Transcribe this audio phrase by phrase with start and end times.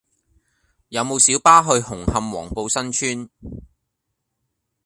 [0.89, 3.29] 有無小巴去紅磡黃埔新邨